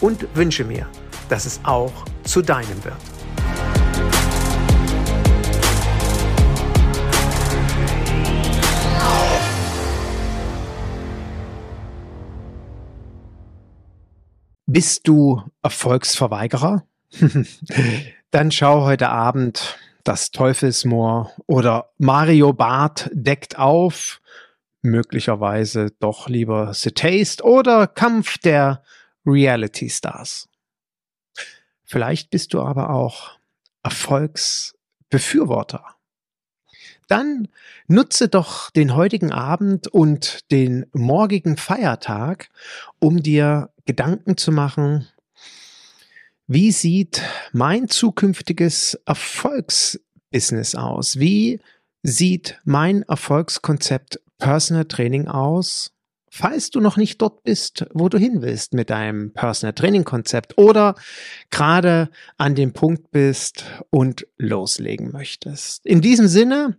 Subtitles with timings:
[0.00, 0.86] und wünsche mir,
[1.28, 1.92] dass es auch
[2.24, 2.96] zu deinem wird.
[14.68, 16.84] Bist du Erfolgsverweigerer?
[18.30, 24.20] Dann schau heute Abend das Teufelsmoor oder Mario Barth deckt auf,
[24.82, 28.82] möglicherweise doch lieber The Taste oder Kampf der
[29.26, 30.48] Reality Stars.
[31.84, 33.38] Vielleicht bist du aber auch
[33.82, 35.84] Erfolgsbefürworter.
[37.08, 37.48] Dann
[37.86, 42.50] nutze doch den heutigen Abend und den morgigen Feiertag,
[42.98, 45.06] um dir Gedanken zu machen,
[46.48, 51.18] wie sieht mein zukünftiges Erfolgsbusiness aus?
[51.18, 51.60] Wie
[52.04, 55.92] sieht mein Erfolgskonzept Personal Training aus?
[56.38, 60.58] Falls du noch nicht dort bist, wo du hin willst mit deinem Personal Training Konzept
[60.58, 60.94] oder
[61.48, 65.86] gerade an dem Punkt bist und loslegen möchtest.
[65.86, 66.76] In diesem Sinne,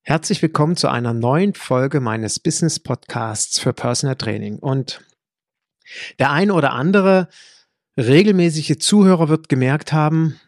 [0.00, 4.58] herzlich willkommen zu einer neuen Folge meines Business Podcasts für Personal Training.
[4.58, 5.04] Und
[6.18, 7.28] der eine oder andere
[7.98, 10.40] regelmäßige Zuhörer wird gemerkt haben,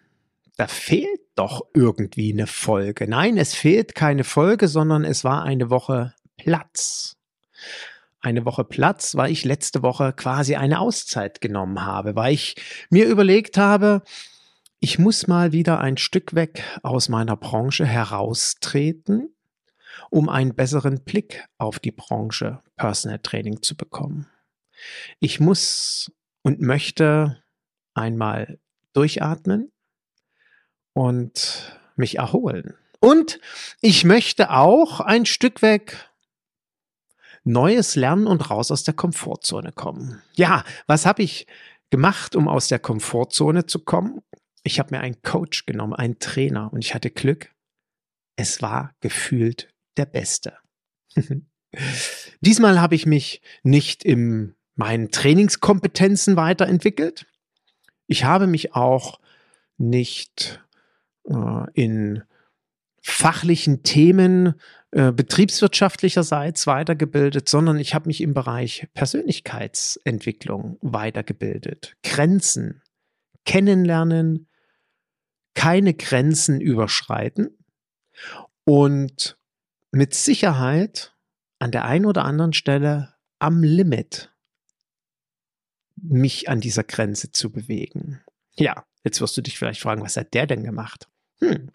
[0.56, 3.06] da fehlt doch irgendwie eine Folge.
[3.06, 7.18] Nein, es fehlt keine Folge, sondern es war eine Woche Platz.
[8.20, 12.54] Eine Woche Platz, weil ich letzte Woche quasi eine Auszeit genommen habe, weil ich
[12.90, 14.02] mir überlegt habe,
[14.78, 19.34] ich muss mal wieder ein Stück weg aus meiner Branche heraustreten,
[20.10, 24.26] um einen besseren Blick auf die Branche Personal Training zu bekommen.
[25.18, 26.10] Ich muss
[26.42, 27.42] und möchte
[27.94, 28.58] einmal
[28.92, 29.70] durchatmen
[30.94, 32.74] und mich erholen.
[33.00, 33.40] Und
[33.80, 36.09] ich möchte auch ein Stück weg
[37.44, 40.20] Neues lernen und raus aus der Komfortzone kommen.
[40.34, 41.46] Ja, was habe ich
[41.90, 44.20] gemacht, um aus der Komfortzone zu kommen?
[44.62, 47.50] Ich habe mir einen Coach genommen, einen Trainer und ich hatte Glück.
[48.36, 50.54] Es war gefühlt der Beste.
[52.40, 57.26] Diesmal habe ich mich nicht im meinen Trainingskompetenzen weiterentwickelt.
[58.06, 59.20] Ich habe mich auch
[59.76, 60.64] nicht
[61.24, 62.22] äh, in
[63.00, 64.54] fachlichen Themen
[64.92, 71.96] äh, betriebswirtschaftlicherseits weitergebildet, sondern ich habe mich im Bereich Persönlichkeitsentwicklung weitergebildet.
[72.02, 72.82] Grenzen
[73.44, 74.48] kennenlernen,
[75.54, 77.56] keine Grenzen überschreiten
[78.64, 79.38] und
[79.92, 81.14] mit Sicherheit
[81.58, 84.32] an der einen oder anderen Stelle am Limit
[85.96, 88.20] mich an dieser Grenze zu bewegen.
[88.54, 91.08] Ja, jetzt wirst du dich vielleicht fragen, was hat der denn gemacht?
[91.40, 91.70] Hm.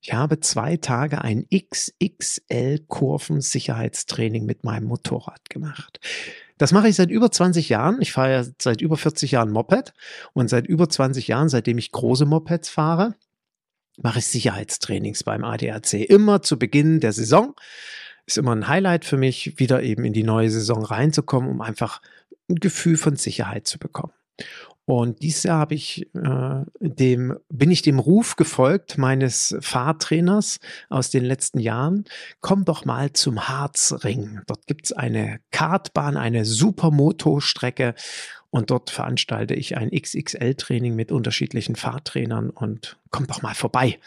[0.00, 5.98] Ich habe zwei Tage ein XXL-Kurven-Sicherheitstraining mit meinem Motorrad gemacht.
[6.56, 8.00] Das mache ich seit über 20 Jahren.
[8.00, 9.92] Ich fahre ja seit über 40 Jahren Moped
[10.34, 13.14] und seit über 20 Jahren, seitdem ich große Mopeds fahre,
[13.96, 15.94] mache ich Sicherheitstrainings beim ADAC.
[15.94, 17.54] Immer zu Beginn der Saison.
[18.26, 22.00] Ist immer ein Highlight für mich, wieder eben in die neue Saison reinzukommen, um einfach
[22.48, 24.12] ein Gefühl von Sicherheit zu bekommen.
[24.88, 31.10] Und dieses Jahr habe ich äh, dem, bin ich dem Ruf gefolgt meines Fahrtrainers aus
[31.10, 32.06] den letzten Jahren.
[32.40, 34.40] Komm doch mal zum Harzring.
[34.46, 37.94] Dort gibt's eine Kartbahn, eine Supermoto-Strecke
[38.48, 43.98] und dort veranstalte ich ein XXL-Training mit unterschiedlichen Fahrtrainern und komm doch mal vorbei.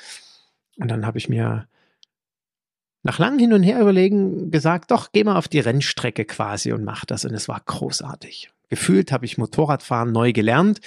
[0.78, 1.68] Und dann habe ich mir
[3.04, 6.84] nach langem Hin und Her überlegen gesagt, doch, geh mal auf die Rennstrecke quasi und
[6.84, 7.24] mach das.
[7.24, 8.50] Und es war großartig.
[8.72, 10.80] Gefühlt habe ich Motorradfahren neu gelernt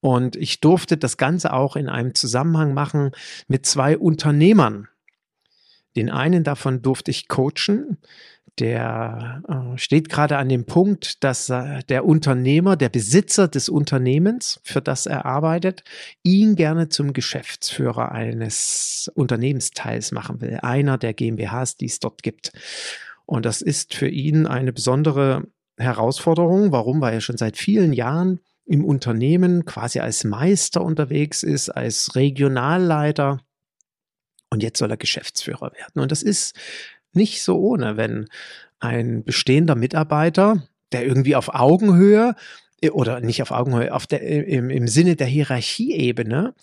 [0.00, 3.12] und ich durfte das Ganze auch in einem Zusammenhang machen
[3.46, 4.88] mit zwei Unternehmern.
[5.94, 7.98] Den einen davon durfte ich coachen,
[8.58, 14.58] der äh, steht gerade an dem Punkt, dass äh, der Unternehmer, der Besitzer des Unternehmens,
[14.64, 15.84] für das er arbeitet,
[16.24, 22.50] ihn gerne zum Geschäftsführer eines Unternehmensteils machen will, einer der GmbHs, die es dort gibt.
[23.26, 25.46] Und das ist für ihn eine besondere
[25.78, 26.72] Herausforderung.
[26.72, 27.00] Warum?
[27.00, 33.40] Weil er schon seit vielen Jahren im Unternehmen quasi als Meister unterwegs ist, als Regionalleiter.
[34.50, 36.00] Und jetzt soll er Geschäftsführer werden.
[36.00, 36.54] Und das ist
[37.12, 38.28] nicht so ohne, wenn
[38.80, 42.34] ein bestehender Mitarbeiter, der irgendwie auf Augenhöhe
[42.80, 46.54] äh, oder nicht auf Augenhöhe, auf der, im, im Sinne der Hierarchieebene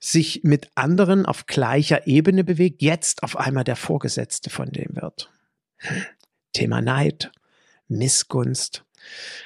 [0.00, 5.30] sich mit anderen auf gleicher Ebene bewegt, jetzt auf einmal der Vorgesetzte von dem wird.
[6.52, 7.32] Thema Neid,
[7.88, 8.84] Missgunst,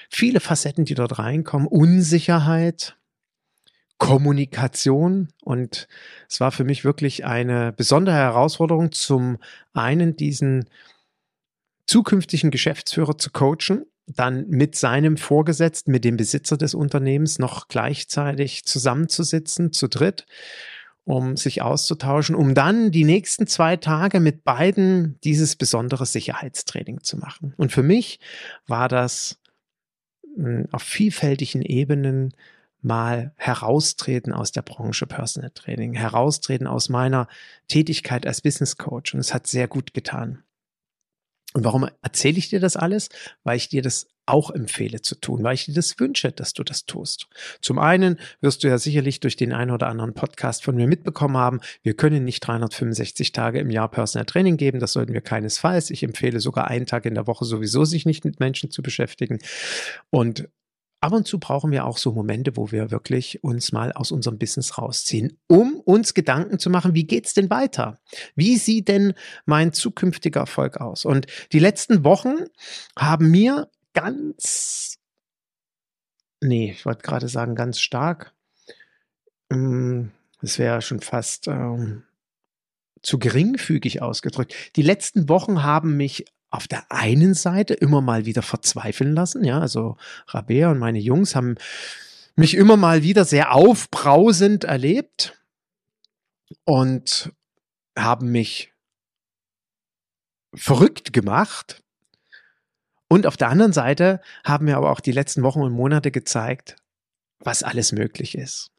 [0.08, 2.96] viele Facetten, die dort reinkommen, Unsicherheit,
[3.98, 5.28] Kommunikation.
[5.42, 5.88] Und
[6.28, 9.38] es war für mich wirklich eine besondere Herausforderung, zum
[9.74, 10.68] einen diesen
[11.86, 18.64] zukünftigen Geschäftsführer zu coachen, dann mit seinem Vorgesetzten, mit dem Besitzer des Unternehmens noch gleichzeitig
[18.64, 20.26] zusammenzusitzen, zu dritt,
[21.08, 27.16] um sich auszutauschen, um dann die nächsten zwei Tage mit beiden dieses besondere Sicherheitstraining zu
[27.16, 27.54] machen.
[27.56, 28.20] Und für mich
[28.66, 29.40] war das
[30.36, 32.34] hm, auf vielfältigen Ebenen
[32.82, 37.26] mal heraustreten aus der Branche Personal Training, heraustreten aus meiner
[37.68, 39.14] Tätigkeit als Business Coach.
[39.14, 40.42] Und es hat sehr gut getan.
[41.54, 43.08] Und warum erzähle ich dir das alles?
[43.44, 46.62] Weil ich dir das auch empfehle zu tun, weil ich dir das wünsche, dass du
[46.62, 47.28] das tust.
[47.60, 51.36] Zum einen wirst du ja sicherlich durch den einen oder anderen Podcast von mir mitbekommen
[51.36, 55.90] haben, wir können nicht 365 Tage im Jahr Personal Training geben, das sollten wir keinesfalls.
[55.90, 59.38] Ich empfehle sogar einen Tag in der Woche sowieso sich nicht mit Menschen zu beschäftigen.
[60.10, 60.48] Und
[61.00, 64.38] ab und zu brauchen wir auch so Momente, wo wir wirklich uns mal aus unserem
[64.38, 67.98] Business rausziehen, um uns Gedanken zu machen, wie geht's denn weiter?
[68.34, 69.14] Wie sieht denn
[69.46, 71.04] mein zukünftiger Erfolg aus?
[71.04, 72.36] Und die letzten Wochen
[72.96, 74.98] haben mir ganz,
[76.40, 78.34] nee, ich wollte gerade sagen, ganz stark,
[79.52, 82.04] hm, es wäre schon fast ähm,
[83.02, 84.54] zu geringfügig ausgedrückt.
[84.76, 89.44] Die letzten Wochen haben mich auf der einen Seite immer mal wieder verzweifeln lassen.
[89.44, 89.96] Ja, also
[90.28, 91.56] Rabea und meine Jungs haben
[92.36, 95.38] mich immer mal wieder sehr aufbrausend erlebt
[96.64, 97.32] und
[97.96, 98.72] haben mich
[100.54, 101.82] verrückt gemacht.
[103.08, 106.76] Und auf der anderen Seite haben mir aber auch die letzten Wochen und Monate gezeigt,
[107.40, 108.70] was alles möglich ist.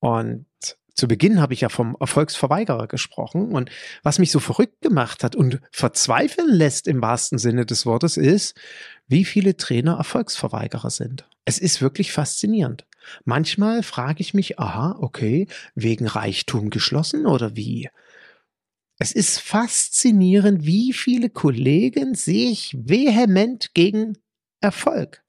[0.00, 0.46] Und
[0.94, 3.70] zu Beginn habe ich ja vom Erfolgsverweigerer gesprochen und
[4.02, 8.54] was mich so verrückt gemacht hat und verzweifeln lässt im wahrsten Sinne des Wortes ist,
[9.08, 11.28] wie viele Trainer Erfolgsverweigerer sind.
[11.44, 12.84] Es ist wirklich faszinierend.
[13.24, 17.88] Manchmal frage ich mich, aha, okay, wegen Reichtum geschlossen oder wie?
[19.02, 24.16] Es ist faszinierend, wie viele Kollegen sich vehement gegen
[24.60, 25.24] Erfolg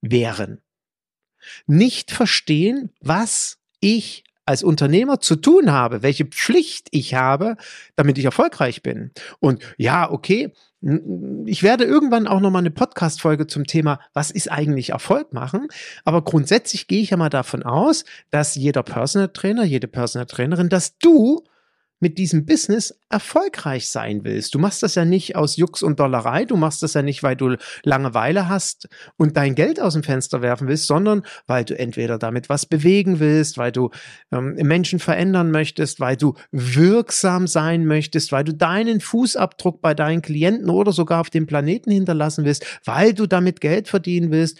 [0.00, 0.62] wehren.
[1.66, 7.56] Nicht verstehen, was ich als Unternehmer zu tun habe, welche Pflicht ich habe,
[7.96, 9.10] damit ich erfolgreich bin.
[9.40, 10.52] Und ja, okay,
[11.46, 15.66] ich werde irgendwann auch nochmal eine Podcast-Folge zum Thema, was ist eigentlich Erfolg machen.
[16.04, 20.68] Aber grundsätzlich gehe ich ja mal davon aus, dass jeder Personal Trainer, jede Personal Trainerin,
[20.68, 21.42] dass du
[21.98, 24.54] mit diesem Business erfolgreich sein willst.
[24.54, 27.36] Du machst das ja nicht aus Jux und Dollerei, du machst das ja nicht, weil
[27.36, 32.18] du Langeweile hast und dein Geld aus dem Fenster werfen willst, sondern weil du entweder
[32.18, 33.90] damit was bewegen willst, weil du
[34.30, 40.20] ähm, Menschen verändern möchtest, weil du wirksam sein möchtest, weil du deinen Fußabdruck bei deinen
[40.20, 44.58] Klienten oder sogar auf dem Planeten hinterlassen willst, weil du damit Geld verdienen willst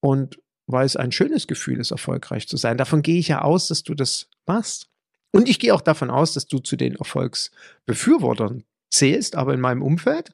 [0.00, 2.76] und weil es ein schönes Gefühl ist, erfolgreich zu sein.
[2.76, 4.88] Davon gehe ich ja aus, dass du das machst.
[5.30, 9.82] Und ich gehe auch davon aus, dass du zu den Erfolgsbefürwortern zählst, aber in meinem
[9.82, 10.30] Umfeld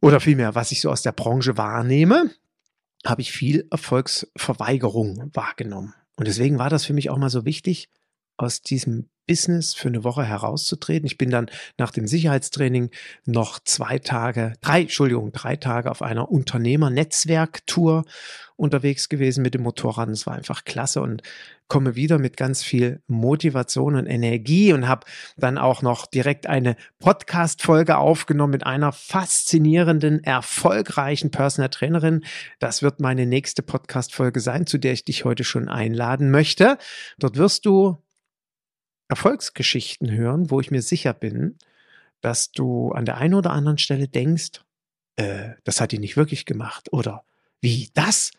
[0.00, 2.30] oder vielmehr, was ich so aus der Branche wahrnehme,
[3.04, 5.94] habe ich viel Erfolgsverweigerung wahrgenommen.
[6.16, 7.88] Und deswegen war das für mich auch mal so wichtig,
[8.36, 11.06] aus diesem Business für eine Woche herauszutreten.
[11.06, 12.90] Ich bin dann nach dem Sicherheitstraining
[13.26, 18.04] noch zwei Tage, drei, Entschuldigung, drei Tage auf einer Unternehmernetzwerktour
[18.56, 20.08] unterwegs gewesen mit dem Motorrad.
[20.10, 21.22] Es war einfach klasse und
[21.70, 25.06] komme wieder mit ganz viel Motivation und Energie und habe
[25.38, 32.24] dann auch noch direkt eine Podcast-Folge aufgenommen mit einer faszinierenden, erfolgreichen Personal Trainerin.
[32.58, 36.76] Das wird meine nächste Podcast-Folge sein, zu der ich dich heute schon einladen möchte.
[37.18, 38.02] Dort wirst du
[39.10, 41.58] Erfolgsgeschichten hören, wo ich mir sicher bin,
[42.20, 44.62] dass du an der einen oder anderen Stelle denkst,
[45.16, 46.92] äh, das hat die nicht wirklich gemacht.
[46.92, 47.24] Oder
[47.60, 48.30] wie das?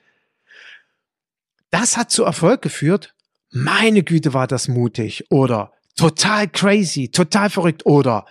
[1.69, 3.15] Das hat zu Erfolg geführt.
[3.51, 5.25] Meine Güte, war das mutig.
[5.29, 7.85] Oder total crazy, total verrückt.
[7.85, 8.25] Oder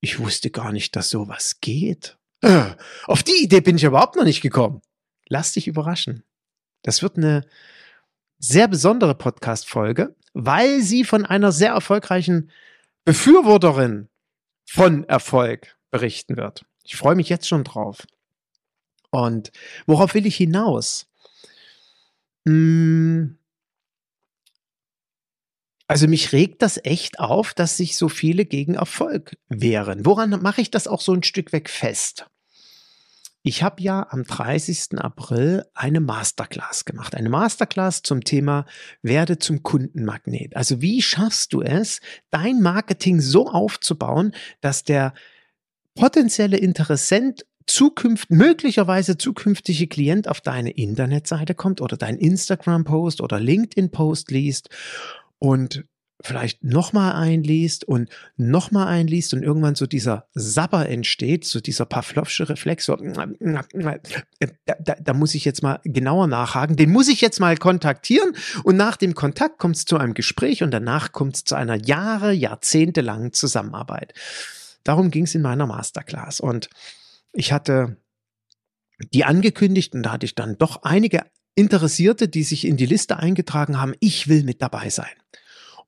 [0.00, 2.18] ich wusste gar nicht, dass sowas geht.
[2.42, 4.82] Äh, auf die Idee bin ich überhaupt noch nicht gekommen.
[5.28, 6.22] Lass dich überraschen.
[6.82, 7.46] Das wird eine
[8.38, 12.50] sehr besondere Podcast-Folge, weil sie von einer sehr erfolgreichen
[13.06, 14.08] Befürworterin
[14.66, 16.66] von Erfolg berichten wird.
[16.84, 18.06] Ich freue mich jetzt schon drauf.
[19.10, 19.50] Und
[19.86, 21.06] worauf will ich hinaus?
[22.46, 23.38] Hm,
[25.88, 30.04] also mich regt das echt auf, dass sich so viele gegen Erfolg wehren.
[30.04, 32.26] Woran mache ich das auch so ein Stück weg fest?
[33.48, 34.98] Ich habe ja am 30.
[34.98, 37.14] April eine Masterclass gemacht.
[37.14, 38.66] Eine Masterclass zum Thema
[39.02, 40.56] Werde zum Kundenmagnet.
[40.56, 42.00] Also wie schaffst du es,
[42.30, 45.14] dein Marketing so aufzubauen, dass der
[45.94, 54.32] potenzielle Interessent zukünft, möglicherweise zukünftige Klient auf deine Internetseite kommt oder dein Instagram-Post oder LinkedIn-Post
[54.32, 54.70] liest
[55.38, 55.84] und
[56.26, 62.48] vielleicht nochmal einliest und nochmal einliest und irgendwann so dieser Sabber entsteht, so dieser Pavlovsche
[62.48, 63.24] Reflex, so, da,
[64.64, 68.32] da, da, muss ich jetzt mal genauer nachhaken, den muss ich jetzt mal kontaktieren
[68.64, 71.76] und nach dem Kontakt kommt es zu einem Gespräch und danach kommt es zu einer
[71.76, 74.12] Jahre, Jahrzehnte langen Zusammenarbeit.
[74.84, 76.68] Darum ging es in meiner Masterclass und
[77.32, 77.96] ich hatte
[79.12, 83.16] die angekündigt und da hatte ich dann doch einige Interessierte, die sich in die Liste
[83.16, 85.06] eingetragen haben, ich will mit dabei sein.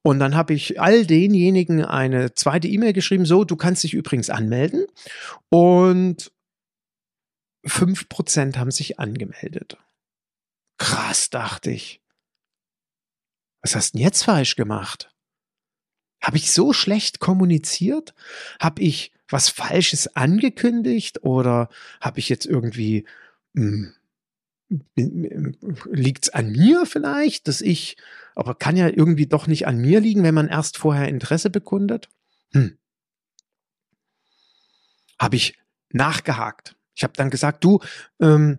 [0.03, 4.31] Und dann habe ich all denjenigen eine zweite E-Mail geschrieben, so, du kannst dich übrigens
[4.31, 4.87] anmelden.
[5.51, 6.33] Und
[7.67, 9.77] fünf Prozent haben sich angemeldet.
[10.79, 12.01] Krass, dachte ich.
[13.63, 15.13] Was hast du denn jetzt falsch gemacht?
[16.23, 18.15] Habe ich so schlecht kommuniziert?
[18.61, 21.23] Habe ich was Falsches angekündigt?
[21.25, 21.69] Oder
[22.01, 23.05] habe ich jetzt irgendwie
[23.55, 23.95] mh, hm,
[24.97, 27.97] liegt es an mir vielleicht, dass ich
[28.35, 32.09] aber kann ja irgendwie doch nicht an mir liegen, wenn man erst vorher Interesse bekundet.
[32.53, 32.79] Hm.
[35.19, 35.59] Habe ich
[35.91, 36.77] nachgehakt.
[36.95, 37.81] Ich habe dann gesagt, du,
[38.21, 38.59] ähm,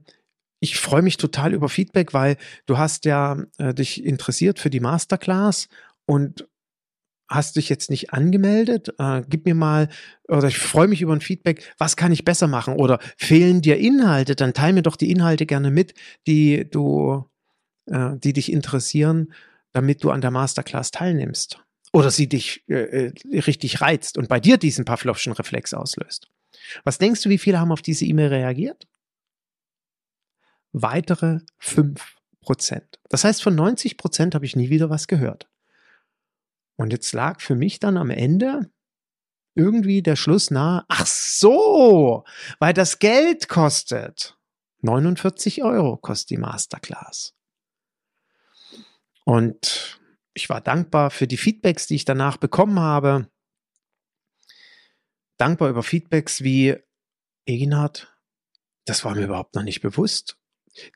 [0.60, 2.36] ich freue mich total über Feedback, weil
[2.66, 5.70] du hast ja äh, dich interessiert für die Masterclass
[6.06, 6.49] und
[7.30, 8.94] hast dich jetzt nicht angemeldet?
[8.98, 9.90] Äh, gib mir mal,
[10.28, 12.76] oder ich freue mich über ein Feedback, was kann ich besser machen?
[12.76, 14.36] Oder fehlen dir Inhalte?
[14.36, 15.94] Dann teile mir doch die Inhalte gerne mit,
[16.28, 17.30] die du,
[17.86, 19.30] äh, die dich interessieren
[19.72, 21.64] damit du an der Masterclass teilnimmst.
[21.92, 26.28] Oder sie dich äh, äh, richtig reizt und bei dir diesen Pavlovschen Reflex auslöst.
[26.84, 28.88] Was denkst du, wie viele haben auf diese E-Mail reagiert?
[30.72, 32.00] Weitere 5%.
[33.10, 35.50] Das heißt, von 90% habe ich nie wieder was gehört.
[36.80, 38.72] Und jetzt lag für mich dann am Ende
[39.54, 42.24] irgendwie der Schluss nahe, ach so,
[42.60, 44.38] weil das Geld kostet.
[44.84, 47.36] 49 Euro kostet die Masterclass.
[49.26, 50.00] Und
[50.34, 53.30] ich war dankbar für die Feedbacks, die ich danach bekommen habe.
[55.36, 56.78] Dankbar über Feedbacks wie
[57.46, 58.18] Eginhard,
[58.86, 60.38] das war mir überhaupt noch nicht bewusst.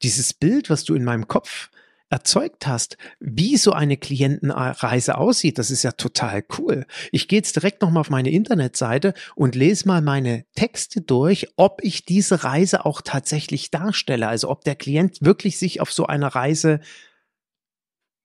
[0.02, 1.70] Dieses Bild, was du in meinem Kopf
[2.14, 6.86] erzeugt hast, wie so eine Klientenreise aussieht, das ist ja total cool.
[7.12, 11.84] Ich gehe jetzt direkt nochmal auf meine Internetseite und lese mal meine Texte durch, ob
[11.84, 16.28] ich diese Reise auch tatsächlich darstelle, also ob der Klient wirklich sich auf so einer
[16.28, 16.82] Reise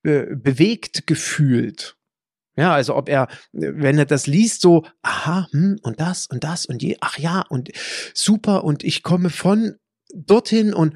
[0.03, 1.97] be bewegt gefühlt.
[2.57, 6.67] Ja, also ob er, wenn er das liest, so, aha, hm, und das und das
[6.67, 7.71] und je, ach ja, und
[8.13, 9.77] super, und ich komme von
[10.13, 10.95] dorthin und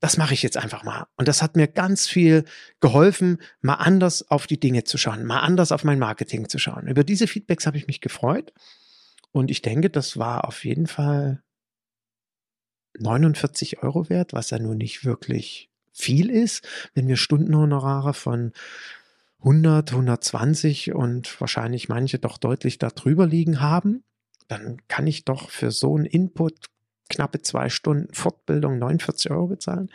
[0.00, 1.06] das mache ich jetzt einfach mal.
[1.16, 2.44] Und das hat mir ganz viel
[2.80, 6.86] geholfen, mal anders auf die Dinge zu schauen, mal anders auf mein Marketing zu schauen.
[6.86, 8.52] Über diese Feedbacks habe ich mich gefreut.
[9.32, 11.42] Und ich denke, das war auf jeden Fall
[12.98, 18.52] 49 Euro wert, was ja nun nicht wirklich viel ist, wenn wir Stundenhonorare von
[19.40, 24.04] 100, 120 und wahrscheinlich manche doch deutlich darüber liegen haben,
[24.48, 26.66] dann kann ich doch für so einen Input
[27.08, 29.90] knappe zwei Stunden Fortbildung 49 Euro bezahlen.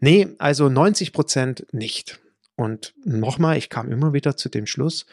[0.00, 2.20] Nee, also 90 Prozent nicht.
[2.56, 5.06] Und nochmal, ich kam immer wieder zu dem Schluss,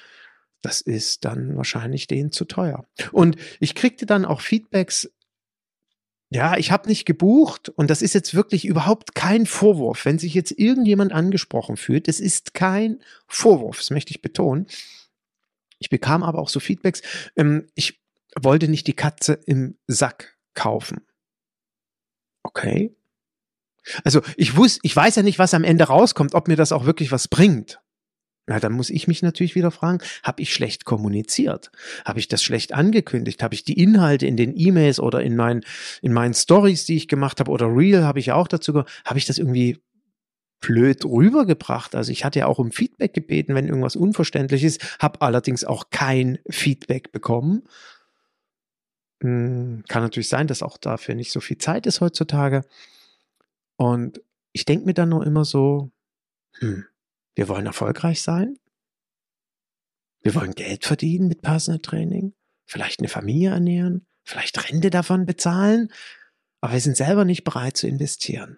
[0.62, 2.88] das ist dann wahrscheinlich denen zu teuer.
[3.12, 5.12] Und ich kriegte dann auch Feedbacks,
[6.32, 10.06] ja, ich habe nicht gebucht und das ist jetzt wirklich überhaupt kein Vorwurf.
[10.06, 14.66] Wenn sich jetzt irgendjemand angesprochen fühlt, es ist kein Vorwurf, das möchte ich betonen.
[15.78, 17.04] Ich bekam aber auch so Feedbacks,
[17.36, 18.02] ähm, ich
[18.40, 21.06] wollte nicht die Katze im Sack kaufen.
[22.46, 22.96] Okay.
[24.04, 26.86] Also ich wusste, ich weiß ja nicht, was am Ende rauskommt, ob mir das auch
[26.86, 27.80] wirklich was bringt.
[28.48, 31.72] Na, dann muss ich mich natürlich wieder fragen, habe ich schlecht kommuniziert?
[32.06, 33.42] Habe ich das schlecht angekündigt?
[33.42, 35.62] Habe ich die Inhalte in den E-Mails oder in meinen,
[36.04, 39.18] in meinen Stories, die ich gemacht habe, oder Real habe ich ja auch dazu, habe
[39.18, 39.80] ich das irgendwie
[40.62, 41.96] blöd rübergebracht.
[41.96, 45.90] Also ich hatte ja auch um Feedback gebeten, wenn irgendwas unverständlich ist, habe allerdings auch
[45.90, 47.64] kein Feedback bekommen.
[49.22, 52.62] Hm, kann natürlich sein, dass auch dafür nicht so viel Zeit ist heutzutage.
[53.78, 55.92] Und ich denke mir dann nur immer so,
[56.60, 56.86] hm,
[57.36, 58.58] wir wollen erfolgreich sein.
[60.22, 62.34] Wir wollen Geld verdienen mit Personal Training,
[62.66, 65.92] vielleicht eine Familie ernähren, vielleicht Rente davon bezahlen,
[66.62, 68.58] aber wir sind selber nicht bereit zu investieren.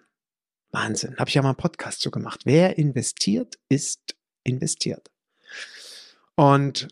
[0.70, 2.42] Wahnsinn, habe ich ja mal einen Podcast zu gemacht.
[2.44, 5.10] Wer investiert, ist investiert.
[6.36, 6.88] Und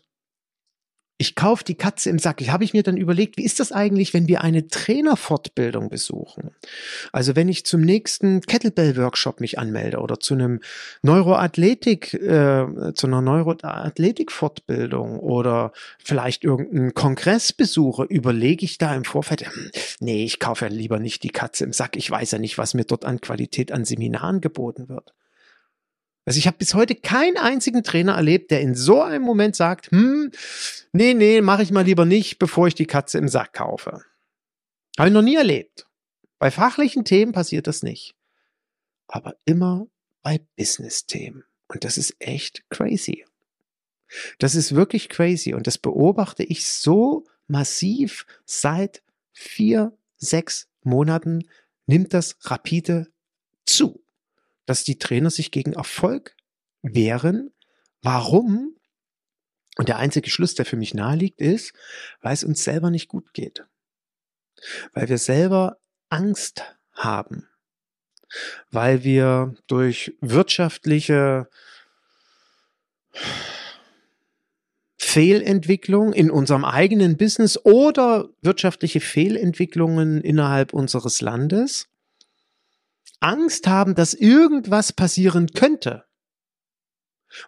[1.19, 2.41] ich kaufe die Katze im Sack.
[2.41, 6.51] Ich habe ich mir dann überlegt, wie ist das eigentlich, wenn wir eine Trainerfortbildung besuchen?
[7.11, 10.59] Also wenn ich zum nächsten Kettlebell-Workshop mich anmelde oder zu einem
[11.01, 19.47] Neuroathletik, äh, zu einer Neuroathletik-Fortbildung oder vielleicht irgendeinen Kongress besuche, überlege ich da im Vorfeld,
[19.47, 21.95] hm, nee, ich kaufe ja lieber nicht die Katze im Sack.
[21.95, 25.13] Ich weiß ja nicht, was mir dort an Qualität an Seminaren geboten wird.
[26.27, 29.91] Also ich habe bis heute keinen einzigen Trainer erlebt, der in so einem Moment sagt,
[29.91, 30.29] hm,
[30.91, 34.03] nee, nee, mache ich mal lieber nicht, bevor ich die Katze im Sack kaufe.
[34.97, 35.87] Habe ich noch nie erlebt.
[36.37, 38.13] Bei fachlichen Themen passiert das nicht.
[39.07, 39.87] Aber immer
[40.21, 41.45] bei Business-Themen.
[41.69, 43.23] Und das ist echt crazy.
[44.37, 45.53] Das ist wirklich crazy.
[45.53, 51.47] Und das beobachte ich so massiv seit vier, sechs Monaten
[51.85, 53.07] nimmt das rapide
[53.65, 54.03] zu
[54.67, 56.35] dass die Trainer sich gegen Erfolg
[56.83, 57.51] wehren.
[58.03, 58.75] Warum?
[59.77, 61.73] Und der einzige Schluss, der für mich naheliegt, ist,
[62.21, 63.65] weil es uns selber nicht gut geht.
[64.93, 67.47] Weil wir selber Angst haben.
[68.69, 71.49] Weil wir durch wirtschaftliche
[74.97, 81.87] Fehlentwicklung in unserem eigenen Business oder wirtschaftliche Fehlentwicklungen innerhalb unseres Landes
[83.19, 86.05] Angst haben, dass irgendwas passieren könnte.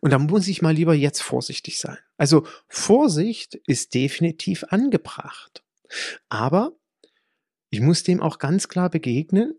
[0.02, 1.98] Und da muss ich mal lieber jetzt vorsichtig sein.
[2.18, 5.64] Also Vorsicht ist definitiv angebracht.
[6.28, 6.74] Aber
[7.70, 9.54] ich muss dem auch ganz klar begegnen.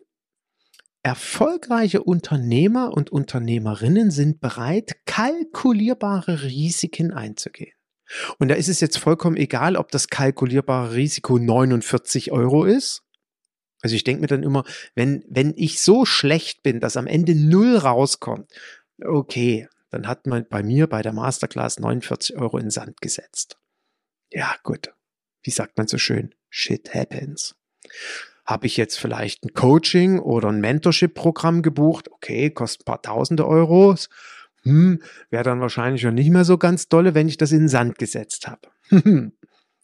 [1.02, 7.72] Erfolgreiche Unternehmer und Unternehmerinnen sind bereit, kalkulierbare Risiken einzugehen.
[8.38, 13.02] Und da ist es jetzt vollkommen egal, ob das kalkulierbare Risiko 49 Euro ist
[13.82, 14.64] also ich denke mir dann immer,
[14.94, 18.50] wenn, wenn ich so schlecht bin, dass am Ende null rauskommt,
[19.02, 23.58] okay, dann hat man bei mir bei der Masterclass 49 Euro in Sand gesetzt.
[24.30, 24.92] Ja, gut.
[25.42, 26.34] Wie sagt man so schön?
[26.48, 27.56] Shit happens.
[28.44, 32.10] Habe ich jetzt vielleicht ein Coaching oder ein Mentorship-Programm gebucht?
[32.10, 34.08] Okay, kostet ein paar tausende Euros.
[34.62, 37.68] Hm, wäre dann wahrscheinlich schon nicht mehr so ganz dolle, wenn ich das in den
[37.68, 38.68] Sand gesetzt habe.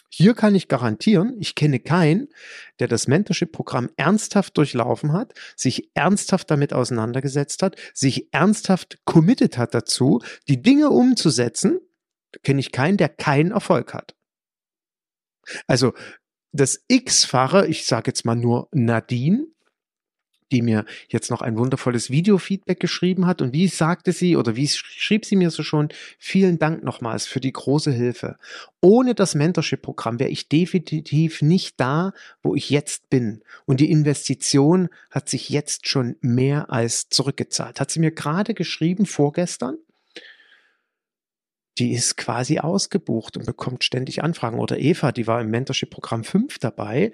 [0.09, 2.29] Hier kann ich garantieren, ich kenne keinen,
[2.79, 9.75] der das Mentorship-Programm ernsthaft durchlaufen hat, sich ernsthaft damit auseinandergesetzt hat, sich ernsthaft committed hat
[9.75, 11.81] dazu, die Dinge umzusetzen.
[12.33, 14.15] Da kenne ich keinen, der keinen Erfolg hat.
[15.67, 15.93] Also
[16.53, 19.47] das X-Fache, ich sage jetzt mal nur Nadine,
[20.53, 23.43] die mir jetzt noch ein wundervolles Video-Feedback geschrieben hat.
[23.43, 27.41] Und wie sagte sie oder wie schrieb sie mir so schon, vielen Dank nochmals für
[27.41, 28.37] die große Hilfe.
[28.81, 33.43] Ohne das Mentorship-Programm wäre ich definitiv nicht da, wo ich jetzt bin.
[33.65, 37.81] Und die Investition hat sich jetzt schon mehr als zurückgezahlt.
[37.81, 39.79] Hat sie mir gerade geschrieben vorgestern
[41.79, 44.59] die ist quasi ausgebucht und bekommt ständig Anfragen.
[44.59, 47.13] Oder Eva, die war im Mentorship-Programm 5 dabei.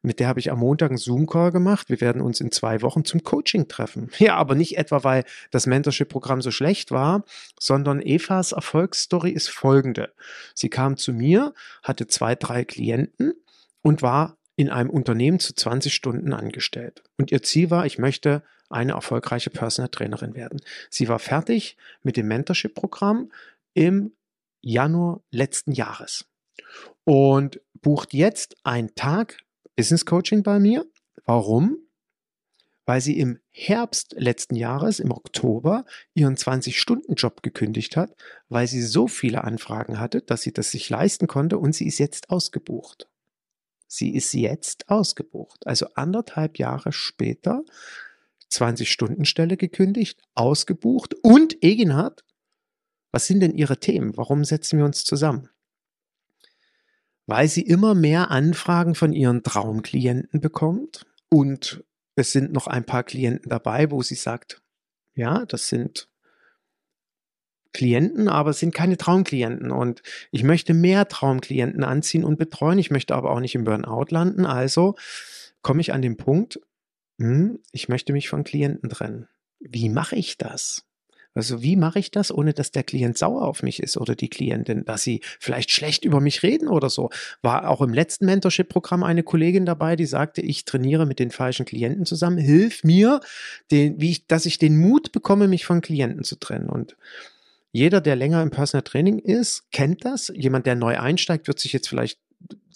[0.00, 1.90] Mit der habe ich am Montag einen Zoom-Call gemacht.
[1.90, 4.10] Wir werden uns in zwei Wochen zum Coaching treffen.
[4.18, 7.24] Ja, aber nicht etwa, weil das Mentorship-Programm so schlecht war,
[7.58, 10.12] sondern Evas Erfolgsstory ist folgende.
[10.54, 13.34] Sie kam zu mir, hatte zwei, drei Klienten
[13.82, 17.02] und war in einem Unternehmen zu 20 Stunden angestellt.
[17.16, 20.60] Und ihr Ziel war, ich möchte eine erfolgreiche Personal Trainerin werden.
[20.90, 23.30] Sie war fertig mit dem Mentorship-Programm
[23.78, 24.16] im
[24.60, 26.28] Januar letzten Jahres
[27.04, 29.38] und bucht jetzt einen Tag
[29.76, 30.84] Business Coaching bei mir.
[31.24, 31.78] Warum?
[32.86, 38.16] Weil sie im Herbst letzten Jahres, im Oktober, ihren 20-Stunden-Job gekündigt hat,
[38.48, 41.98] weil sie so viele Anfragen hatte, dass sie das sich leisten konnte und sie ist
[41.98, 43.08] jetzt ausgebucht.
[43.86, 45.68] Sie ist jetzt ausgebucht.
[45.68, 47.62] Also anderthalb Jahre später
[48.50, 52.24] 20-Stunden-Stelle gekündigt, ausgebucht und Egenhard
[53.10, 54.16] was sind denn Ihre Themen?
[54.16, 55.48] Warum setzen wir uns zusammen?
[57.26, 63.04] Weil sie immer mehr Anfragen von ihren Traumklienten bekommt und es sind noch ein paar
[63.04, 64.62] Klienten dabei, wo sie sagt,
[65.14, 66.08] ja, das sind
[67.72, 72.78] Klienten, aber es sind keine Traumklienten und ich möchte mehr Traumklienten anziehen und betreuen.
[72.78, 74.46] Ich möchte aber auch nicht im Burnout landen.
[74.46, 74.96] Also
[75.62, 76.60] komme ich an den Punkt,
[77.18, 79.28] hm, ich möchte mich von Klienten trennen.
[79.60, 80.87] Wie mache ich das?
[81.38, 84.28] Also wie mache ich das, ohne dass der Klient sauer auf mich ist oder die
[84.28, 87.10] Klientin, dass sie vielleicht schlecht über mich reden oder so?
[87.42, 91.64] War auch im letzten Mentorship-Programm eine Kollegin dabei, die sagte, ich trainiere mit den falschen
[91.64, 93.20] Klienten zusammen, hilf mir,
[93.70, 96.68] den, wie ich, dass ich den Mut bekomme, mich von Klienten zu trennen.
[96.68, 96.96] Und
[97.70, 100.32] jeder, der länger im Personal Training ist, kennt das.
[100.34, 102.18] Jemand, der neu einsteigt, wird sich jetzt vielleicht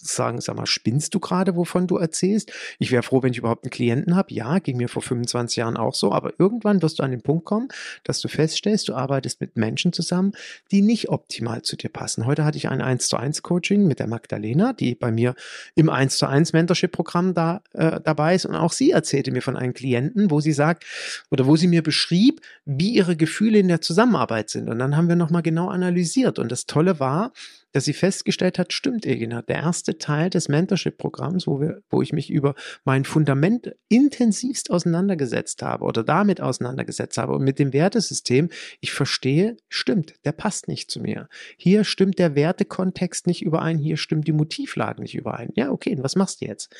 [0.03, 2.51] sagen, sag mal, spinnst du gerade, wovon du erzählst?
[2.79, 4.33] Ich wäre froh, wenn ich überhaupt einen Klienten habe.
[4.33, 7.45] Ja, ging mir vor 25 Jahren auch so, aber irgendwann wirst du an den Punkt
[7.45, 7.69] kommen,
[8.03, 10.33] dass du feststellst, du arbeitest mit Menschen zusammen,
[10.71, 12.25] die nicht optimal zu dir passen.
[12.25, 15.35] Heute hatte ich ein 1 zu 1 Coaching mit der Magdalena, die bei mir
[15.75, 19.55] im 1 zu 1 Mentorship-Programm da, äh, dabei ist und auch sie erzählte mir von
[19.55, 20.85] einem Klienten, wo sie sagt,
[21.31, 24.69] oder wo sie mir beschrieb, wie ihre Gefühle in der Zusammenarbeit sind.
[24.69, 26.39] Und dann haben wir nochmal genau analysiert.
[26.39, 27.31] Und das Tolle war,
[27.73, 32.13] dass sie festgestellt hat, stimmt, Egina, der erste Teil des Mentorship-Programms, wo, wir, wo ich
[32.13, 32.55] mich über
[32.85, 39.57] mein Fundament intensivst auseinandergesetzt habe oder damit auseinandergesetzt habe und mit dem Wertesystem, ich verstehe,
[39.67, 41.27] stimmt, der passt nicht zu mir.
[41.57, 45.49] Hier stimmt der Wertekontext nicht überein, hier stimmt die Motivlage nicht überein.
[45.55, 46.73] Ja, okay, und was machst du jetzt?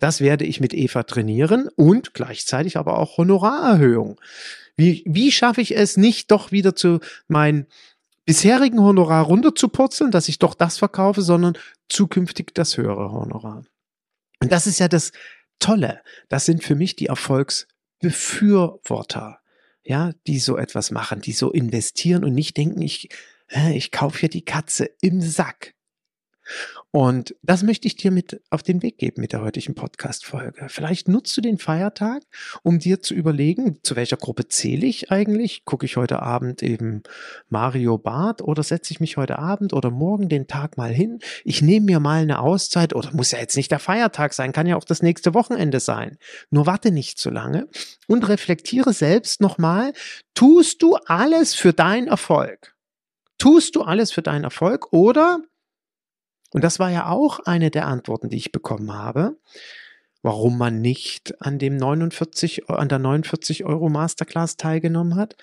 [0.00, 4.20] Das werde ich mit Eva trainieren und gleichzeitig aber auch Honorarerhöhung.
[4.76, 7.66] Wie, wie schaffe ich es nicht doch wieder zu meinen
[8.30, 13.64] bisherigen Honorar runterzupurzeln, dass ich doch das verkaufe, sondern zukünftig das höhere Honorar.
[14.40, 15.10] Und das ist ja das
[15.58, 16.00] Tolle.
[16.28, 19.40] Das sind für mich die Erfolgsbefürworter,
[19.82, 23.08] ja, die so etwas machen, die so investieren und nicht denken, ich,
[23.72, 25.74] ich kaufe hier die Katze im Sack.
[26.92, 30.66] Und das möchte ich dir mit auf den Weg geben mit der heutigen Podcast-Folge.
[30.68, 32.22] Vielleicht nutzt du den Feiertag,
[32.64, 35.64] um dir zu überlegen, zu welcher Gruppe zähle ich eigentlich?
[35.64, 37.04] Gucke ich heute Abend eben
[37.48, 41.20] Mario Bart oder setze ich mich heute Abend oder morgen den Tag mal hin?
[41.44, 44.66] Ich nehme mir mal eine Auszeit oder muss ja jetzt nicht der Feiertag sein, kann
[44.66, 46.18] ja auch das nächste Wochenende sein.
[46.50, 47.68] Nur warte nicht zu lange
[48.08, 49.92] und reflektiere selbst nochmal,
[50.34, 52.74] tust du alles für deinen Erfolg?
[53.38, 55.40] Tust du alles für deinen Erfolg oder
[56.52, 59.36] und das war ja auch eine der Antworten, die ich bekommen habe,
[60.22, 65.36] warum man nicht an dem 49, an der 49 Euro Masterclass teilgenommen hat.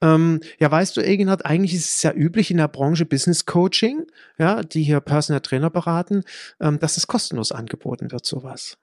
[0.00, 4.06] Ähm, ja, weißt du, Egenhard, eigentlich ist es ja üblich in der Branche Business Coaching,
[4.38, 6.24] ja, die hier Personal Trainer beraten,
[6.60, 8.76] ähm, dass es kostenlos angeboten wird, sowas.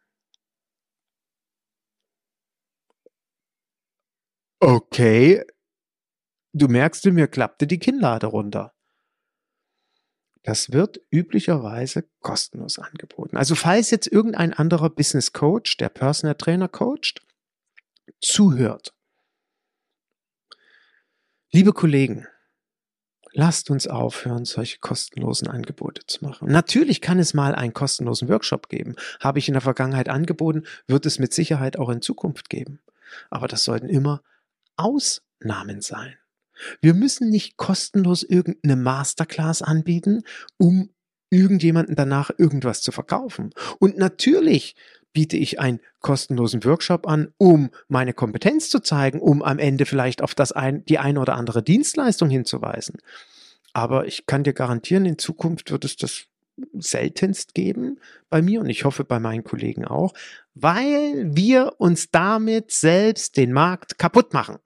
[4.62, 5.43] Okay.
[6.54, 8.74] Du merkst, mir klappte die Kinnlade runter.
[10.43, 13.38] Das wird üblicherweise kostenlos angeboten.
[13.38, 17.21] Also falls jetzt irgendein anderer Business Coach, der Personal Trainer coacht,
[18.21, 18.93] zuhört.
[21.52, 22.28] Liebe Kollegen,
[23.34, 26.52] lasst uns aufhören, solche kostenlosen Angebote zu machen.
[26.52, 28.95] Natürlich kann es mal einen kostenlosen Workshop geben.
[29.19, 32.82] Habe ich in der Vergangenheit angeboten, wird es mit Sicherheit auch in Zukunft geben.
[33.30, 34.21] Aber das sollten immer
[34.78, 36.17] Ausnahmen sein.
[36.82, 40.24] Wir müssen nicht kostenlos irgendeine Masterclass anbieten,
[40.58, 40.89] um
[41.30, 43.52] irgendjemanden danach irgendwas zu verkaufen.
[43.80, 44.76] Und natürlich
[45.13, 50.22] biete ich einen kostenlosen Workshop an, um meine Kompetenz zu zeigen, um am Ende vielleicht
[50.22, 52.98] auf das ein, die eine oder andere Dienstleistung hinzuweisen.
[53.74, 56.26] Aber ich kann dir garantieren, in Zukunft wird es das
[56.74, 60.13] seltenst geben bei mir und ich hoffe bei meinen Kollegen auch,
[60.56, 64.58] weil wir uns damit selbst den Markt kaputt machen.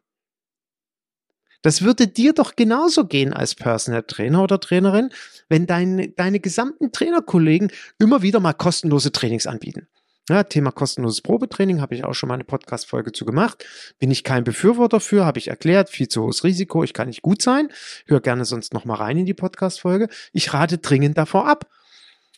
[1.63, 5.09] Das würde dir doch genauso gehen als Personal Trainer oder Trainerin,
[5.49, 9.87] wenn deine, deine gesamten Trainerkollegen immer wieder mal kostenlose Trainings anbieten.
[10.29, 13.65] Ja, Thema kostenloses Probetraining habe ich auch schon mal eine Podcast-Folge zu gemacht.
[13.99, 17.21] Bin ich kein Befürworter für, habe ich erklärt, viel zu hohes Risiko, ich kann nicht
[17.21, 17.69] gut sein.
[18.07, 20.07] Hör gerne sonst noch mal rein in die Podcast-Folge.
[20.31, 21.69] Ich rate dringend davor ab,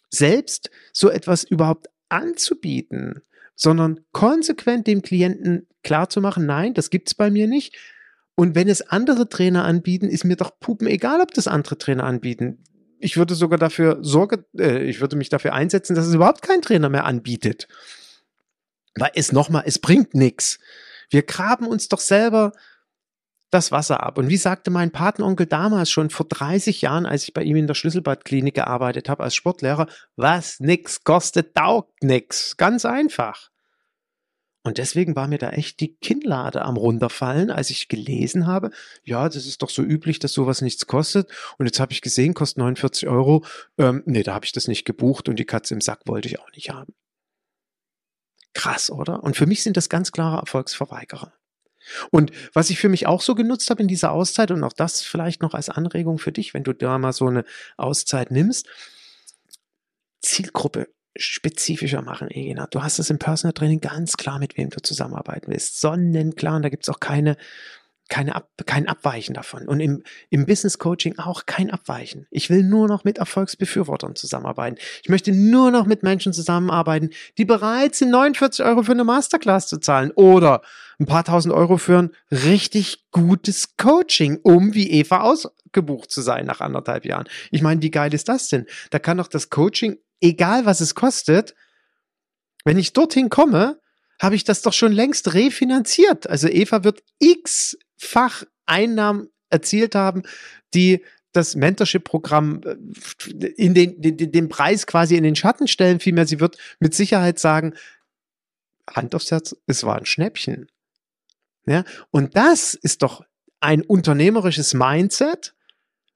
[0.10, 3.22] selbst so etwas überhaupt anzubieten,
[3.56, 7.76] sondern konsequent dem Klienten klarzumachen, nein, das gibt's bei mir nicht.
[8.36, 12.04] Und wenn es andere Trainer anbieten, ist mir doch Pupen egal, ob das andere Trainer
[12.04, 12.64] anbieten.
[13.00, 16.62] Ich würde sogar dafür Sorge, äh, ich würde mich dafür einsetzen, dass es überhaupt kein
[16.62, 17.68] Trainer mehr anbietet.
[18.96, 20.60] Weil es nochmal, es bringt nichts.
[21.10, 22.52] Wir graben uns doch selber
[23.52, 24.18] das Wasser ab.
[24.18, 27.68] Und wie sagte mein Patenonkel damals schon vor 30 Jahren, als ich bei ihm in
[27.68, 32.58] der Schlüsselbadklinik gearbeitet habe als Sportlehrer, was nix kostet, taugt nix.
[32.58, 33.52] Ganz einfach.
[34.66, 38.72] Und deswegen war mir da echt die Kinnlade am runterfallen, als ich gelesen habe,
[39.04, 41.30] ja, das ist doch so üblich, dass sowas nichts kostet.
[41.60, 43.46] Und jetzt habe ich gesehen, kostet 49 Euro.
[43.78, 46.40] Ähm, nee, da habe ich das nicht gebucht und die Katze im Sack wollte ich
[46.40, 46.96] auch nicht haben.
[48.56, 49.22] Krass, oder?
[49.22, 51.32] Und für mich sind das ganz klare Erfolgsverweigerer.
[52.10, 55.02] Und was ich für mich auch so genutzt habe in dieser Auszeit und auch das
[55.02, 57.46] vielleicht noch als Anregung für dich, wenn du da mal so eine
[57.78, 58.68] Auszeit nimmst,
[60.22, 62.68] Zielgruppe spezifischer machen, Egina.
[62.68, 65.80] Du hast es im Personal Training ganz klar, mit wem du zusammenarbeiten willst.
[65.80, 67.38] Sonnenklar, und da gibt es auch keine,
[68.10, 69.68] keine Ab kein Abweichen davon.
[69.68, 72.28] Und im, im Business Coaching auch kein Abweichen.
[72.30, 74.78] Ich will nur noch mit Erfolgsbefürwortern zusammenarbeiten.
[75.04, 79.68] Ich möchte nur noch mit Menschen zusammenarbeiten, die bereit sind, 49 Euro für eine Masterclass
[79.68, 80.62] zu zahlen oder
[81.00, 86.46] ein paar tausend Euro für ein richtig gutes Coaching, um wie Eva ausgebucht zu sein
[86.46, 87.28] nach anderthalb Jahren.
[87.52, 88.66] Ich meine, wie geil ist das denn?
[88.92, 91.56] Da kann doch das Coaching, egal was es kostet,
[92.64, 93.80] wenn ich dorthin komme,
[94.22, 96.28] habe ich das doch schon längst refinanziert.
[96.28, 100.24] Also Eva wird x-fach Einnahmen erzielt haben,
[100.74, 106.00] die das Mentorship-Programm äh, in den, den, den Preis quasi in den Schatten stellen.
[106.00, 107.74] Vielmehr, sie wird mit Sicherheit sagen,
[108.90, 110.70] Hand aufs Herz, es war ein Schnäppchen.
[111.66, 111.84] Ja?
[112.12, 113.26] Und das ist doch
[113.60, 115.56] ein unternehmerisches Mindset,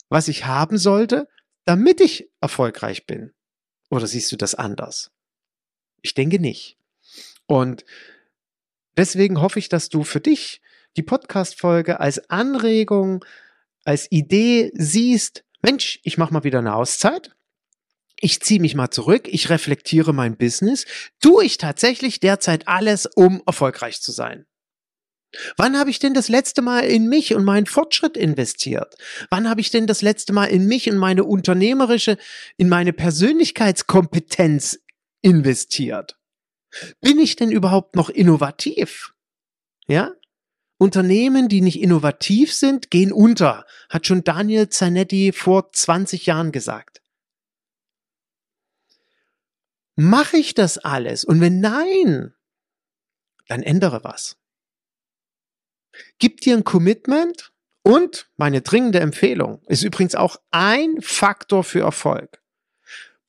[0.10, 1.28] was ich haben sollte,
[1.66, 3.34] damit ich erfolgreich bin.
[3.90, 5.12] Oder siehst du das anders?
[6.02, 6.78] Ich denke nicht.
[7.48, 7.86] Und
[8.98, 10.62] deswegen hoffe ich, dass du für dich
[10.98, 13.26] die Podcast-Folge als Anregung,
[13.84, 17.36] als Idee siehst, Mensch, ich mache mal wieder eine Auszeit.
[18.22, 20.86] Ich ziehe mich mal zurück, ich reflektiere mein Business.
[21.22, 24.46] Tue ich tatsächlich derzeit alles, um erfolgreich zu sein?
[25.58, 28.96] Wann habe ich denn das letzte Mal in mich und meinen Fortschritt investiert?
[29.30, 32.18] Wann habe ich denn das letzte Mal in mich und meine unternehmerische,
[32.58, 34.80] in meine Persönlichkeitskompetenz
[35.22, 36.18] investiert?
[37.02, 39.14] Bin ich denn überhaupt noch innovativ?
[39.88, 40.14] Ja?
[40.78, 47.02] Unternehmen, die nicht innovativ sind, gehen unter, hat schon Daniel Zanetti vor 20 Jahren gesagt.
[49.96, 51.26] Mache ich das alles?
[51.26, 52.34] Und wenn nein,
[53.48, 54.39] dann ändere was.
[56.20, 57.52] Gib dir ein Commitment
[57.84, 62.40] und meine dringende Empfehlung ist übrigens auch ein Faktor für Erfolg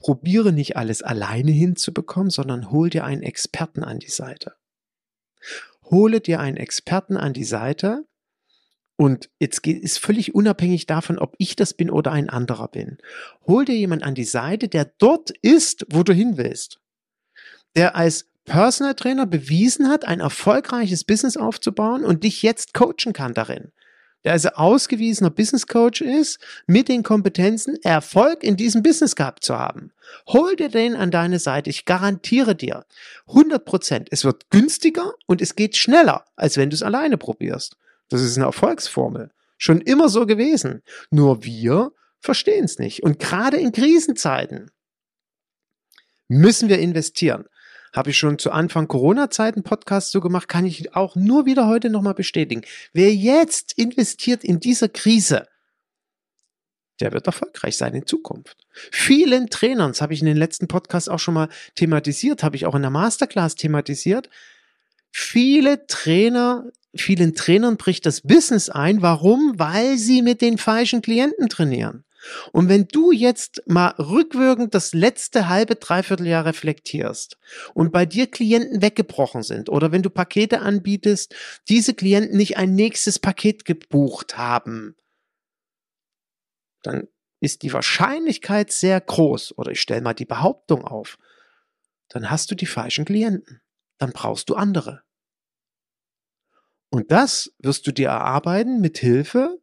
[0.01, 4.57] probiere nicht alles alleine hinzubekommen, sondern hol dir einen Experten an die Seite.
[5.85, 8.07] Hole dir einen Experten an die Seite
[8.97, 12.99] und jetzt ist völlig unabhängig davon, ob ich das bin oder ein anderer bin.
[13.47, 16.81] Hol dir jemand an die Seite, der dort ist, wo du hin willst.
[17.77, 23.35] Der als Personal Trainer bewiesen hat, ein erfolgreiches Business aufzubauen und dich jetzt coachen kann
[23.35, 23.73] darin
[24.25, 29.59] der also ausgewiesener Business Coach ist, mit den Kompetenzen Erfolg in diesem Business gehabt zu
[29.59, 29.93] haben.
[30.27, 31.71] Hol dir den an deine Seite.
[31.71, 32.85] Ich garantiere dir,
[33.29, 34.09] 100 Prozent.
[34.11, 37.77] Es wird günstiger und es geht schneller, als wenn du es alleine probierst.
[38.09, 39.31] Das ist eine Erfolgsformel.
[39.57, 40.83] Schon immer so gewesen.
[41.11, 43.03] Nur wir verstehen es nicht.
[43.03, 44.71] Und gerade in Krisenzeiten
[46.29, 47.47] müssen wir investieren.
[47.93, 51.91] Habe ich schon zu Anfang Corona-Zeiten Podcast so gemacht, kann ich auch nur wieder heute
[51.91, 52.63] nochmal bestätigen.
[52.93, 55.49] Wer jetzt investiert in dieser Krise,
[57.01, 58.57] der wird erfolgreich sein in Zukunft.
[58.93, 62.67] Vielen Trainern, das habe ich in den letzten Podcasts auch schon mal thematisiert, habe ich
[62.67, 64.29] auch in der Masterclass thematisiert.
[65.11, 69.03] Viele Trainer, vielen Trainern bricht das Business ein.
[69.03, 69.59] Warum?
[69.59, 72.05] Weil sie mit den falschen Klienten trainieren.
[72.53, 77.39] Und wenn du jetzt mal rückwirkend das letzte halbe, dreiviertel Jahr reflektierst
[77.75, 81.35] und bei dir Klienten weggebrochen sind oder wenn du Pakete anbietest,
[81.69, 84.97] diese Klienten nicht ein nächstes Paket gebucht haben,
[86.83, 87.09] dann
[87.41, 91.19] ist die Wahrscheinlichkeit sehr groß oder ich stelle mal die Behauptung auf,
[92.09, 93.63] dann hast du die falschen Klienten.
[93.99, 95.03] Dann brauchst du andere.
[96.91, 99.61] Und das wirst du dir erarbeiten mit Hilfe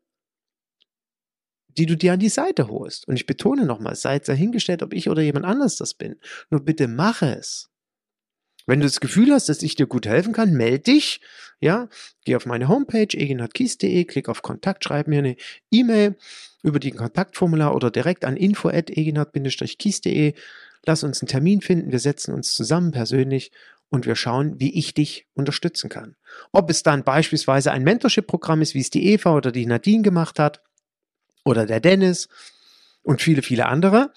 [1.77, 3.07] die du dir an die Seite holst.
[3.07, 6.15] Und ich betone nochmal, sei dahingestellt, ob ich oder jemand anders das bin.
[6.49, 7.69] Nur bitte mache es.
[8.65, 11.21] Wenn du das Gefühl hast, dass ich dir gut helfen kann, melde dich.
[11.61, 11.87] Ja,
[12.25, 15.37] geh auf meine Homepage egenhardkies.de, klick auf Kontakt, schreib mir eine
[15.71, 16.17] E-Mail
[16.63, 20.33] über die Kontaktformular oder direkt an info@egenhard-kies.de.
[20.85, 23.51] Lass uns einen Termin finden, wir setzen uns zusammen persönlich
[23.89, 26.17] und wir schauen, wie ich dich unterstützen kann.
[26.51, 30.39] Ob es dann beispielsweise ein Mentorship-Programm ist, wie es die Eva oder die Nadine gemacht
[30.39, 30.61] hat,
[31.47, 32.27] oder der Dennis
[33.01, 34.11] und viele, viele andere,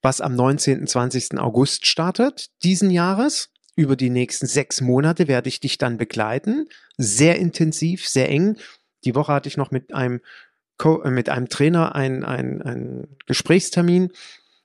[0.00, 0.86] was am 19.
[0.86, 1.38] 20.
[1.38, 3.50] August startet diesen Jahres.
[3.76, 6.66] Über die nächsten sechs Monate werde ich dich dann begleiten.
[6.98, 8.56] Sehr intensiv, sehr eng.
[9.04, 10.20] Die Woche hatte ich noch mit einem,
[10.78, 14.10] Co äh, mit einem Trainer einen ein Gesprächstermin,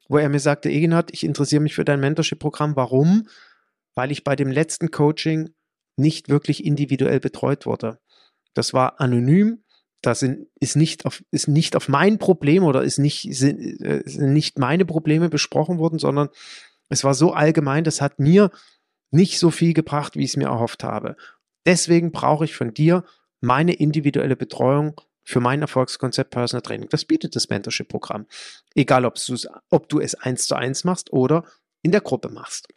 [0.10, 2.76] wo er mir sagte, Egenhard, ich interessiere mich für dein Mentorship-Programm.
[2.76, 3.28] Warum?
[3.96, 5.50] Weil ich bei dem letzten Coaching
[5.98, 8.00] nicht wirklich individuell betreut wurde.
[8.54, 9.64] Das war anonym,
[10.08, 14.32] das ist, nicht auf, ist nicht auf mein Problem oder ist nicht, sind, äh, sind
[14.32, 16.30] nicht meine Probleme besprochen worden, sondern
[16.88, 18.50] es war so allgemein, das hat mir
[19.12, 21.18] nicht so viel gebracht, wie ich es mir erhofft habe.
[21.66, 23.04] Deswegen brauche ich von dir
[23.42, 26.88] meine individuelle Betreuung für mein Erfolgskonzept Personal Training.
[26.88, 28.28] Das bietet das Mentorship-Programm.
[28.76, 29.16] Egal, ob,
[29.70, 31.44] ob du es eins zu eins machst oder
[31.82, 32.70] in der Gruppe machst.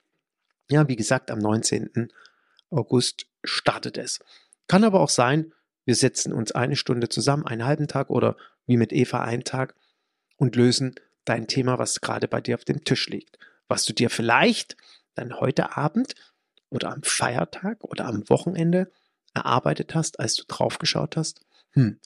[0.69, 2.09] Ja, wie gesagt, am 19.
[2.71, 4.19] August startet es.
[4.67, 5.53] Kann aber auch sein,
[5.91, 9.75] Wir setzen uns eine Stunde zusammen, einen halben Tag oder wie mit Eva einen Tag
[10.37, 13.41] und lösen dein Thema, was gerade bei dir auf dem Tisch liegt.
[13.67, 14.77] Was du dir vielleicht
[15.17, 16.15] dann heute Abend
[16.69, 18.93] oder am Feiertag oder am Wochenende
[19.35, 21.99] erarbeitet hast, als du draufgeschaut hast, hm,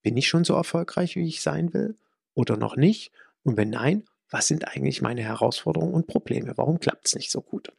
[0.00, 1.98] bin ich schon so erfolgreich, wie ich sein will
[2.32, 3.12] oder noch nicht?
[3.42, 6.56] Und wenn nein, was sind eigentlich meine Herausforderungen und Probleme?
[6.56, 7.74] Warum klappt es nicht so gut?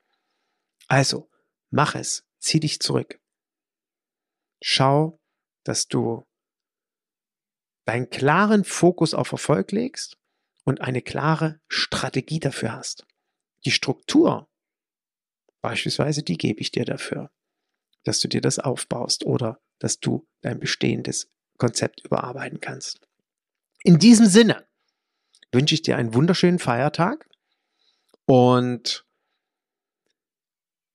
[0.87, 1.27] Also,
[1.71, 3.19] mach es, zieh dich zurück.
[4.61, 5.18] Schau,
[5.63, 6.25] dass du
[7.85, 10.17] deinen klaren Fokus auf Erfolg legst
[10.63, 13.07] und eine klare Strategie dafür hast.
[13.65, 14.47] Die Struktur,
[15.61, 17.31] beispielsweise, die gebe ich dir dafür,
[18.03, 23.01] dass du dir das aufbaust oder dass du dein bestehendes Konzept überarbeiten kannst.
[23.83, 24.67] In diesem Sinne
[25.51, 27.27] wünsche ich dir einen wunderschönen Feiertag
[28.25, 29.05] und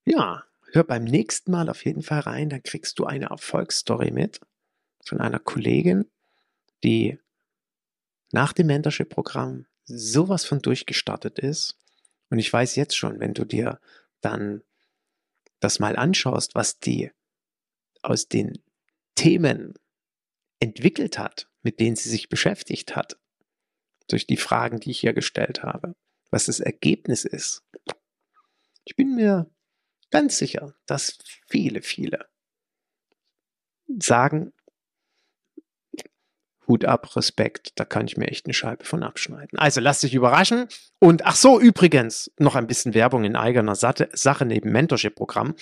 [0.06, 4.40] ja, hör beim nächsten Mal auf jeden Fall rein, dann kriegst du eine Erfolgsstory mit
[5.04, 6.10] von einer Kollegin,
[6.82, 7.18] die
[8.32, 11.78] nach dem Mentorship-Programm sowas von durchgestartet ist.
[12.30, 13.80] Und ich weiß jetzt schon, wenn du dir
[14.20, 14.62] dann
[15.60, 17.10] das mal anschaust, was die
[18.02, 18.62] aus den
[19.14, 19.74] Themen
[20.58, 23.18] entwickelt hat, mit denen sie sich beschäftigt hat,
[24.08, 25.94] durch die Fragen, die ich hier gestellt habe,
[26.30, 27.62] was das Ergebnis ist.
[28.84, 29.50] Ich bin mir
[30.10, 32.28] ganz sicher, dass viele, viele
[33.98, 34.52] sagen,
[36.66, 39.58] Hut ab, Respekt, da kann ich mir echt eine Scheibe von abschneiden.
[39.58, 40.66] Also lass dich überraschen.
[40.98, 45.54] Und ach so, übrigens, noch ein bisschen Werbung in eigener Sache neben Mentorship-Programm.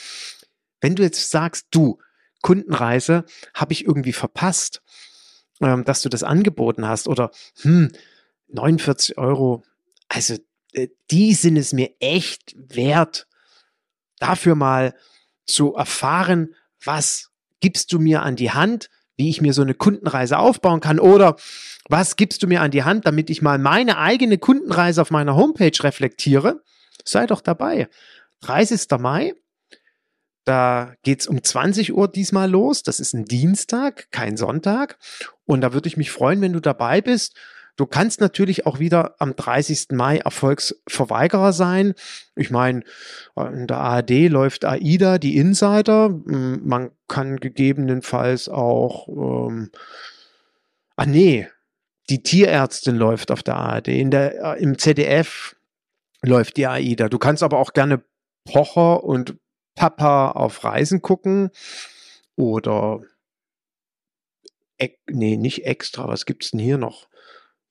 [0.81, 1.99] Wenn du jetzt sagst, du,
[2.43, 4.83] Kundenreise habe ich irgendwie verpasst,
[5.61, 7.31] ähm, dass du das angeboten hast oder
[7.63, 7.93] hm,
[8.49, 9.63] 49 Euro,
[10.09, 10.37] also
[10.73, 13.27] äh, die sind es mir echt wert,
[14.19, 14.95] dafür mal
[15.47, 20.39] zu erfahren, was gibst du mir an die Hand, wie ich mir so eine Kundenreise
[20.39, 21.37] aufbauen kann oder
[21.89, 25.37] was gibst du mir an die Hand, damit ich mal meine eigene Kundenreise auf meiner
[25.37, 26.63] Homepage reflektiere.
[27.05, 27.89] Sei doch dabei.
[28.41, 28.87] 30.
[28.99, 29.35] Mai,
[30.45, 32.83] da geht es um 20 Uhr diesmal los.
[32.83, 34.99] Das ist ein Dienstag, kein Sonntag.
[35.45, 37.37] Und da würde ich mich freuen, wenn du dabei bist.
[37.77, 39.89] Du kannst natürlich auch wieder am 30.
[39.93, 41.95] Mai Erfolgsverweigerer sein.
[42.37, 42.83] Ich meine,
[43.37, 46.11] in der ARD läuft AIDA, die Insider.
[46.11, 49.71] Man kann gegebenenfalls auch, ähm,
[50.97, 51.49] ah nee,
[52.11, 53.89] die Tierärztin läuft auf der ARD.
[53.89, 55.57] In der, äh, Im ZDF
[56.21, 57.09] läuft die AIDA.
[57.09, 58.03] Du kannst aber auch gerne
[58.45, 59.37] Pocher und
[59.75, 61.51] Papa auf Reisen gucken
[62.37, 63.01] oder
[65.09, 67.09] nee, nicht extra, was gibt's denn hier noch?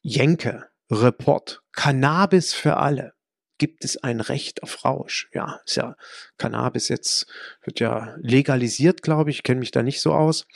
[0.02, 3.14] Jenke, Report, Cannabis für alle.
[3.60, 5.30] Gibt es ein Recht auf Rausch?
[5.34, 5.96] Ja, ist ja
[6.38, 7.28] Cannabis jetzt
[7.64, 10.48] wird ja legalisiert, glaube ich, kenne mich da nicht so aus.